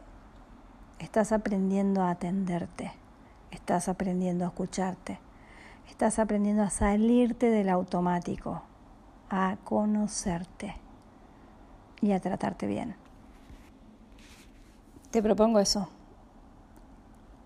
[1.01, 2.93] Estás aprendiendo a atenderte,
[3.51, 5.19] estás aprendiendo a escucharte,
[5.89, 8.63] estás aprendiendo a salirte del automático,
[9.29, 10.77] a conocerte
[12.01, 12.95] y a tratarte bien.
[15.11, 15.89] Te propongo eso.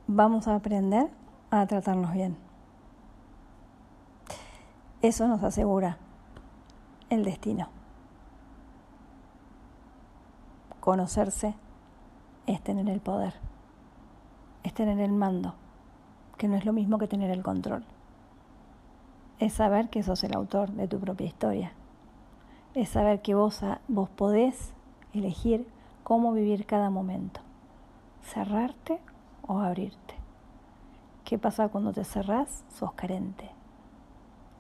[0.07, 1.09] Vamos a aprender
[1.51, 2.37] a tratarnos bien.
[5.01, 5.99] Eso nos asegura
[7.11, 7.69] el destino.
[10.81, 11.55] Conocerse
[12.47, 13.35] es tener el poder,
[14.63, 15.55] es tener el mando,
[16.39, 17.85] que no es lo mismo que tener el control
[19.43, 21.73] es saber que sos el autor de tu propia historia.
[22.75, 24.73] Es saber que vos, vos podés
[25.13, 25.67] elegir
[26.05, 27.41] cómo vivir cada momento.
[28.23, 29.01] Cerrarte
[29.47, 30.15] o abrirte.
[31.25, 32.65] ¿Qué pasa cuando te cerrás?
[32.69, 33.51] Sos carente.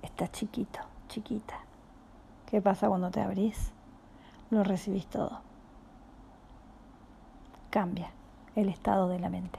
[0.02, 1.58] Estás chiquito, chiquita.
[2.46, 3.72] ¿Qué pasa cuando te abrís?
[4.50, 5.40] Lo recibís todo.
[7.70, 8.10] Cambia
[8.54, 9.58] el estado de la mente.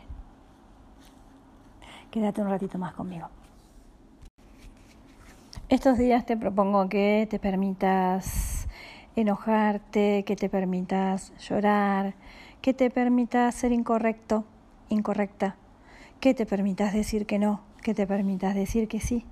[2.11, 3.27] Quédate un ratito más conmigo.
[5.69, 8.67] Estos días te propongo que te permitas
[9.15, 12.13] enojarte, que te permitas llorar,
[12.61, 14.45] que te permitas ser incorrecto,
[14.89, 15.55] incorrecta,
[16.19, 19.25] que te permitas decir que no, que te permitas decir que sí.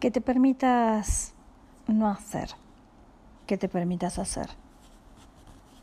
[0.00, 1.34] que te permitas
[1.86, 2.50] no hacer,
[3.46, 4.50] que te permitas hacer,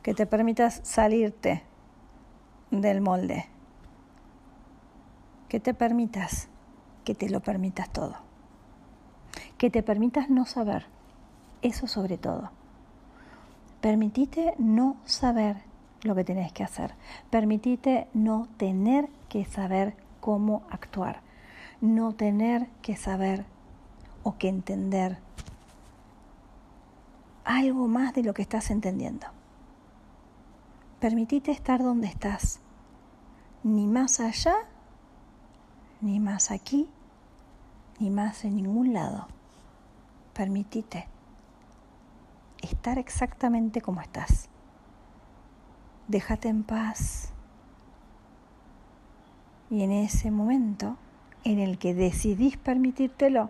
[0.04, 1.64] que te permitas salirte
[2.70, 3.48] del molde,
[5.50, 6.48] que te permitas,
[7.04, 8.16] que te lo permitas todo,
[9.58, 10.86] que te permitas no saber,
[11.62, 12.52] eso sobre todo.
[13.82, 15.58] Permitite no saber
[16.04, 16.94] lo que tenés que hacer.
[17.30, 21.22] Permitite no tener que saber cómo actuar.
[21.82, 23.46] No tener que saber
[24.24, 25.18] o que entender
[27.44, 29.28] algo más de lo que estás entendiendo.
[31.00, 32.62] Permitite estar donde estás,
[33.64, 34.56] ni más allá,
[36.00, 36.88] ni más aquí,
[38.00, 39.28] ni más en ningún lado.
[40.34, 41.08] Permitite
[42.62, 44.50] estar exactamente como estás.
[46.08, 47.32] Déjate en paz.
[49.70, 50.98] Y en ese momento
[51.44, 53.50] en el que decidís permitírtelo,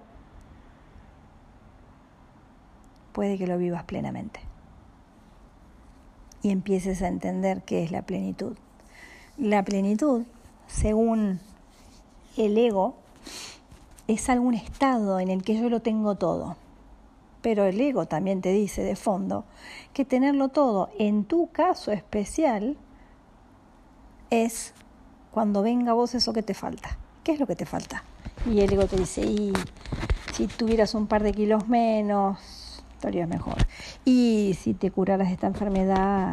[3.11, 4.39] puede que lo vivas plenamente.
[6.41, 8.55] Y empieces a entender qué es la plenitud.
[9.37, 10.25] La plenitud,
[10.67, 11.39] según
[12.37, 12.95] el ego,
[14.07, 16.57] es algún estado en el que yo lo tengo todo.
[17.43, 19.43] Pero el ego también te dice de fondo
[19.93, 22.77] que tenerlo todo, en tu caso especial,
[24.29, 24.73] es
[25.29, 26.97] cuando venga vos eso que te falta.
[27.23, 28.03] ¿Qué es lo que te falta?
[28.49, 29.51] Y el ego te dice, y
[30.31, 33.57] si tuvieras un par de kilos menos, estarías mejor.
[34.05, 36.31] Y si te curaras esta enfermedad,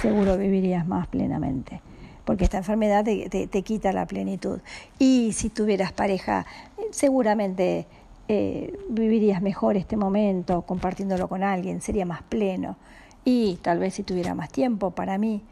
[0.00, 1.82] seguro vivirías más plenamente.
[2.24, 4.60] Porque esta enfermedad te, te quita la plenitud.
[5.00, 6.46] Y si tuvieras pareja,
[6.92, 7.88] seguramente
[8.28, 12.76] eh, vivirías mejor este momento compartiéndolo con alguien, sería más pleno.
[13.24, 15.42] Y tal vez si tuviera más tiempo, para mí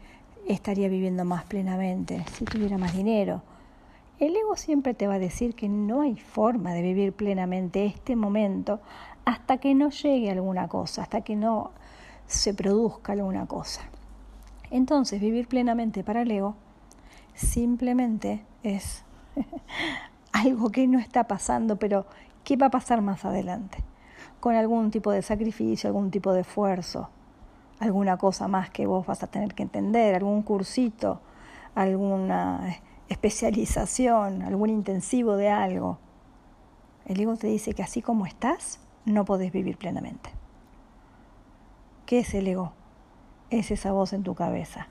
[0.47, 3.41] estaría viviendo más plenamente, si tuviera más dinero.
[4.19, 8.15] El ego siempre te va a decir que no hay forma de vivir plenamente este
[8.15, 8.79] momento
[9.25, 11.71] hasta que no llegue alguna cosa, hasta que no
[12.27, 13.81] se produzca alguna cosa.
[14.71, 16.55] Entonces, vivir plenamente para el ego
[17.33, 19.03] simplemente es
[20.31, 22.05] algo que no está pasando, pero
[22.45, 23.83] ¿Qué va a pasar más adelante?
[24.39, 27.09] Con algún tipo de sacrificio, algún tipo de esfuerzo,
[27.79, 31.21] alguna cosa más que vos vas a tener que entender, algún cursito,
[31.73, 32.77] alguna
[33.09, 35.97] especialización, algún intensivo de algo.
[37.07, 40.29] El ego te dice que así como estás, no podés vivir plenamente.
[42.05, 42.73] ¿Qué es el ego?
[43.49, 44.87] Es esa voz en tu cabeza.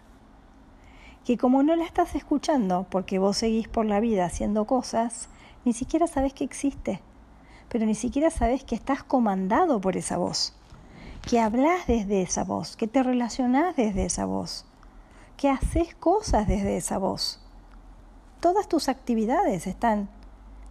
[1.24, 5.28] Que como no la estás escuchando porque vos seguís por la vida haciendo cosas,
[5.64, 7.00] ni siquiera sabes que existe
[7.74, 10.54] pero ni siquiera sabes que estás comandado por esa voz,
[11.28, 14.64] que hablas desde esa voz, que te relacionás desde esa voz,
[15.36, 17.40] que haces cosas desde esa voz.
[18.38, 20.08] Todas tus actividades están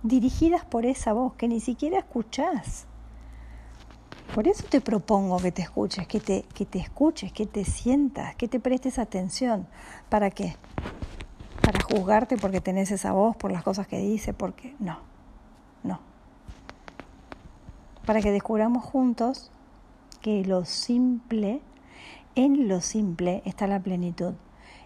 [0.01, 2.85] dirigidas por esa voz que ni siquiera escuchás.
[4.33, 8.33] Por eso te propongo que te escuches, que te, que te escuches, que te sientas,
[8.37, 9.67] que te prestes atención.
[10.07, 10.55] ¿Para qué?
[11.61, 15.12] Para juzgarte porque tenés esa voz, por las cosas que dice, porque no, no
[18.05, 19.51] para que descubramos juntos
[20.21, 21.61] que lo simple,
[22.35, 24.33] en lo simple está la plenitud.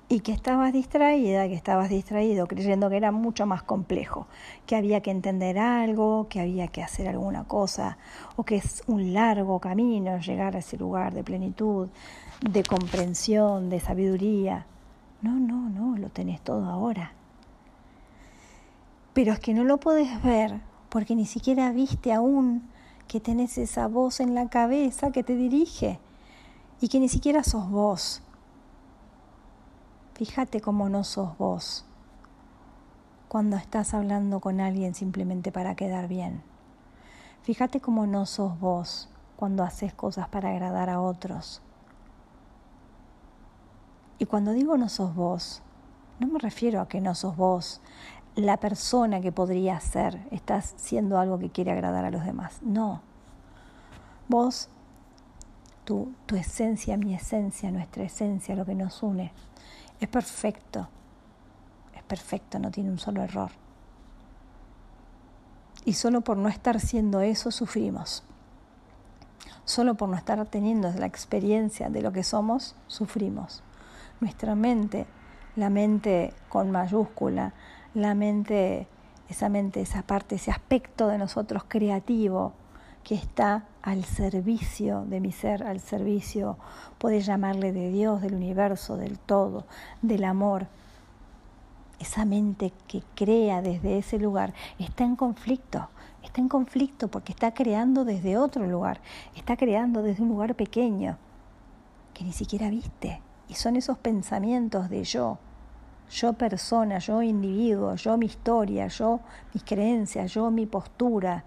[0.10, 4.27] Y que estabas distraída, que estabas distraído creyendo que era mucho más complejo,
[4.65, 7.97] que había que entender algo, que había que hacer alguna cosa,
[8.38, 11.89] o que es un largo camino llegar a ese lugar de plenitud,
[12.41, 14.65] de comprensión, de sabiduría.
[15.21, 17.12] No, no, no, lo tenés todo ahora.
[19.13, 22.69] Pero es que no lo podés ver porque ni siquiera viste aún
[23.08, 26.00] que tenés esa voz en la cabeza que te dirige
[26.82, 28.22] y que ni siquiera sos vos.
[30.15, 31.86] Fíjate cómo no sos vos
[33.28, 36.41] cuando estás hablando con alguien simplemente para quedar bien.
[37.43, 41.62] Fíjate cómo no sos vos cuando haces cosas para agradar a otros.
[44.20, 45.62] Y cuando digo no sos vos,
[46.20, 47.82] no me refiero a que no sos vos
[48.38, 52.60] la persona que podría ser, estás siendo algo que quiere agradar a los demás.
[52.62, 53.02] No.
[54.28, 54.69] Vos,
[55.84, 59.33] tu, esencia, mi esencia, nuestra esencia, lo que nos une,
[60.00, 60.88] es perfecto.
[61.96, 63.50] Es perfecto, no tiene un solo error.
[65.83, 68.23] Y solo por no estar siendo eso sufrimos.
[69.65, 73.63] Solo por no estar teniendo la experiencia de lo que somos, sufrimos.
[74.19, 75.08] Nuestra mente,
[75.56, 77.54] la mente con mayúscula,
[77.98, 78.87] la mente,
[79.27, 82.54] esa mente, esa parte, ese aspecto de nosotros creativo
[83.04, 86.58] que está al servicio de mi ser, al servicio,
[87.00, 89.65] puedes llamarle de Dios, del universo, del todo,
[90.04, 90.67] del amor.
[92.00, 95.89] Esa mente que crea desde ese lugar está en conflicto,
[96.21, 99.02] está en conflicto porque está creando desde otro lugar,
[99.35, 101.17] está creando desde un lugar pequeño
[102.13, 103.21] que ni siquiera viste.
[103.48, 105.39] Y son esos pensamientos de yo,
[106.10, 109.19] yo persona, yo individuo, yo mi historia, yo
[109.53, 111.43] mis creencias, yo mi postura,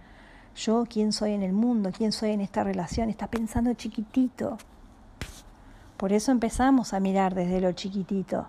[0.55, 4.59] yo quién soy en el mundo, quién soy en esta relación, está pensando chiquitito.
[5.97, 8.49] Por eso empezamos a mirar desde lo chiquitito,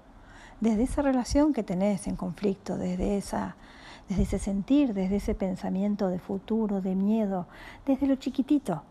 [0.59, 3.55] desde esa relación que tenés en conflicto, desde esa
[4.11, 7.47] desde ese sentir, desde ese pensamiento de futuro, de miedo,
[7.85, 8.83] desde lo chiquitito,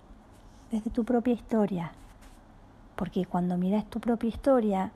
[0.70, 1.92] desde tu propia historia.
[2.96, 4.92] Porque cuando miras tu propia historia,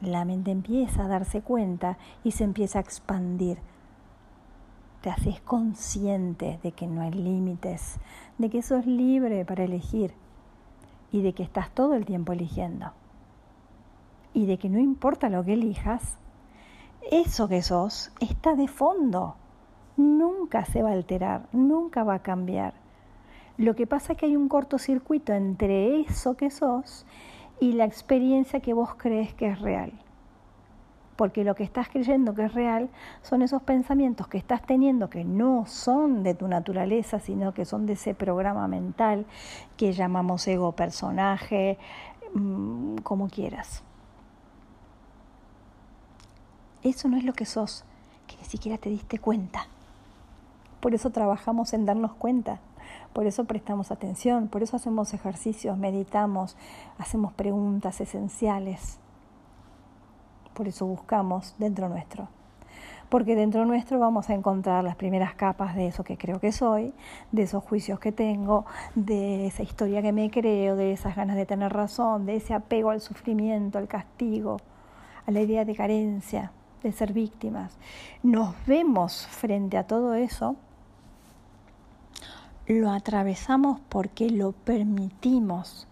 [0.00, 3.58] la mente empieza a darse cuenta y se empieza a expandir.
[5.02, 7.98] Te haces consciente de que no hay límites,
[8.38, 10.12] de que sos libre para elegir
[11.12, 12.92] y de que estás todo el tiempo eligiendo.
[14.32, 16.18] Y de que no importa lo que elijas,
[17.10, 19.36] eso que sos está de fondo.
[19.96, 22.74] Nunca se va a alterar, nunca va a cambiar.
[23.56, 27.04] Lo que pasa es que hay un cortocircuito entre eso que sos
[27.60, 29.92] y la experiencia que vos crees que es real.
[31.16, 32.88] Porque lo que estás creyendo que es real
[33.20, 37.84] son esos pensamientos que estás teniendo que no son de tu naturaleza, sino que son
[37.84, 39.26] de ese programa mental
[39.76, 41.76] que llamamos ego personaje,
[42.34, 43.82] mm, como quieras.
[46.82, 47.84] Eso no es lo que sos,
[48.26, 49.66] que ni siquiera te diste cuenta.
[50.80, 52.60] Por eso trabajamos en darnos cuenta,
[53.12, 56.56] por eso prestamos atención, por eso hacemos ejercicios, meditamos,
[56.98, 58.98] hacemos preguntas esenciales.
[60.54, 62.28] Por eso buscamos dentro nuestro.
[63.08, 66.94] Porque dentro nuestro vamos a encontrar las primeras capas de eso que creo que soy,
[67.32, 71.46] de esos juicios que tengo, de esa historia que me creo, de esas ganas de
[71.46, 74.58] tener razón, de ese apego al sufrimiento, al castigo,
[75.26, 76.52] a la idea de carencia
[76.82, 77.78] de ser víctimas,
[78.22, 80.56] nos vemos frente a todo eso,
[82.66, 85.86] lo atravesamos porque lo permitimos.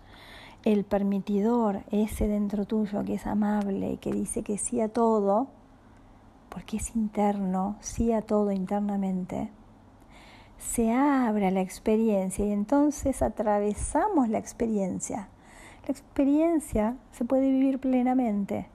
[0.65, 5.49] El permitidor, ese dentro tuyo que es amable y que dice que sí a todo,
[6.49, 9.51] porque es interno, sí a todo internamente,
[10.59, 15.29] se abre a la experiencia y entonces atravesamos la experiencia.
[15.87, 18.67] La experiencia se puede vivir plenamente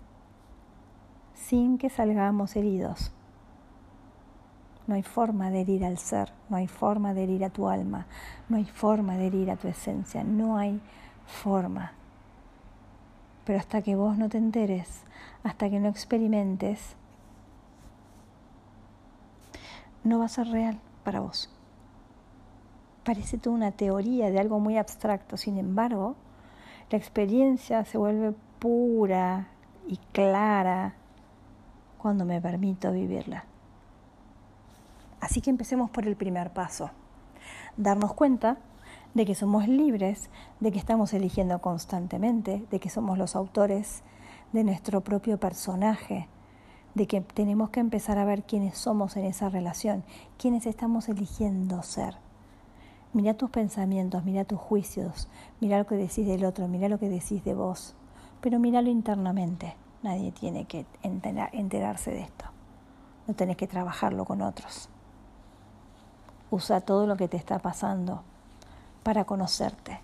[1.35, 3.11] sin que salgamos heridos.
[4.87, 8.05] No hay forma de herir al ser, no hay forma de herir a tu alma,
[8.49, 10.81] no hay forma de herir a tu esencia, no hay
[11.25, 11.93] forma.
[13.45, 15.03] Pero hasta que vos no te enteres,
[15.43, 16.95] hasta que no experimentes,
[20.03, 21.49] no va a ser real para vos.
[23.05, 26.15] Parece toda una teoría de algo muy abstracto, sin embargo,
[26.89, 29.47] la experiencia se vuelve pura
[29.87, 30.93] y clara
[31.97, 33.45] cuando me permito vivirla.
[35.23, 36.91] Así que empecemos por el primer paso,
[37.77, 38.57] darnos cuenta
[39.13, 44.03] de que somos libres, de que estamos eligiendo constantemente, de que somos los autores
[44.51, 46.27] de nuestro propio personaje,
[46.93, 50.03] de que tenemos que empezar a ver quiénes somos en esa relación,
[50.37, 52.17] quiénes estamos eligiendo ser.
[53.13, 55.29] Mira tus pensamientos, mira tus juicios,
[55.61, 57.95] mira lo que decís del otro, mira lo que decís de vos,
[58.41, 59.77] pero míralo internamente.
[60.01, 62.43] Nadie tiene que enterarse de esto.
[63.25, 64.89] No tenés que trabajarlo con otros.
[66.53, 68.21] Usa todo lo que te está pasando
[69.01, 69.99] para conocerte.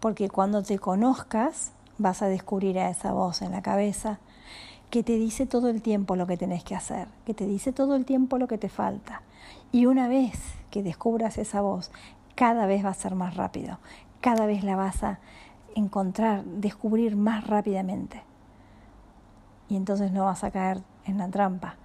[0.00, 4.18] Porque cuando te conozcas, vas a descubrir a esa voz en la cabeza
[4.88, 7.96] que te dice todo el tiempo lo que tenés que hacer, que te dice todo
[7.96, 9.20] el tiempo lo que te falta.
[9.72, 10.40] Y una vez
[10.70, 11.90] que descubras esa voz,
[12.34, 13.78] cada vez va a ser más rápido,
[14.22, 15.18] cada vez la vas a
[15.74, 18.22] encontrar, descubrir más rápidamente
[19.68, 21.76] y entonces no vas a caer en la trampa.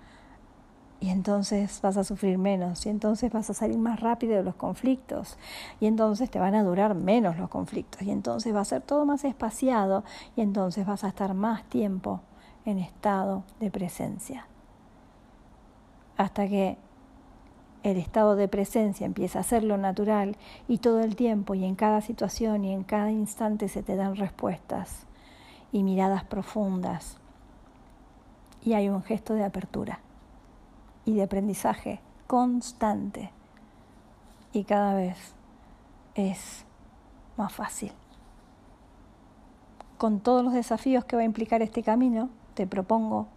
[0.99, 4.55] Y entonces vas a sufrir menos, y entonces vas a salir más rápido de los
[4.55, 5.37] conflictos,
[5.79, 9.05] y entonces te van a durar menos los conflictos, y entonces va a ser todo
[9.05, 10.03] más espaciado,
[10.35, 12.21] y entonces vas a estar más tiempo
[12.65, 14.47] en estado de presencia.
[16.17, 16.77] Hasta que
[17.83, 20.37] el estado de presencia empieza a ser lo natural
[20.67, 24.15] y todo el tiempo y en cada situación y en cada instante se te dan
[24.15, 25.05] respuestas
[25.71, 27.17] y miradas profundas
[28.63, 29.99] y hay un gesto de apertura
[31.05, 33.31] y de aprendizaje constante
[34.51, 35.17] y cada vez
[36.15, 36.65] es
[37.37, 37.91] más fácil.
[39.97, 43.27] Con todos los desafíos que va a implicar este camino, te propongo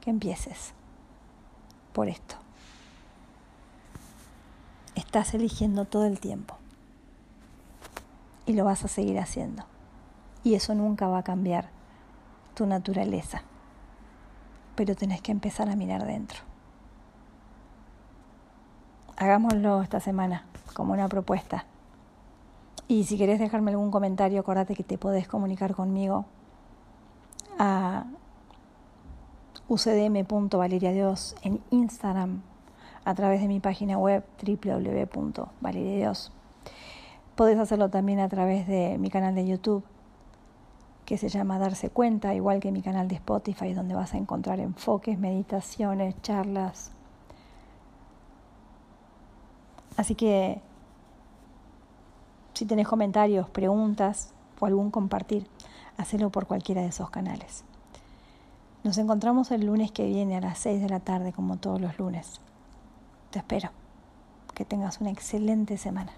[0.00, 0.72] que empieces
[1.92, 2.36] por esto.
[4.94, 6.56] Estás eligiendo todo el tiempo
[8.46, 9.64] y lo vas a seguir haciendo.
[10.44, 11.68] Y eso nunca va a cambiar
[12.54, 13.42] tu naturaleza
[14.76, 16.38] pero tenés que empezar a mirar dentro.
[19.16, 20.44] Hagámoslo esta semana
[20.74, 21.64] como una propuesta.
[22.88, 26.26] Y si querés dejarme algún comentario, acordate que te podés comunicar conmigo
[27.58, 28.04] a
[29.68, 32.42] ucdm.valeriadios en Instagram
[33.04, 36.32] a través de mi página web www.valeriadios.
[37.34, 39.84] Podés hacerlo también a través de mi canal de YouTube
[41.04, 44.58] que se llama Darse Cuenta, igual que mi canal de Spotify, donde vas a encontrar
[44.58, 46.95] enfoques, meditaciones, charlas.
[49.96, 50.60] Así que
[52.54, 55.46] si tenés comentarios, preguntas o algún compartir,
[55.98, 57.64] hacelo por cualquiera de esos canales.
[58.82, 61.98] Nos encontramos el lunes que viene a las 6 de la tarde, como todos los
[61.98, 62.40] lunes.
[63.30, 63.70] Te espero.
[64.54, 66.12] Que tengas una excelente semana.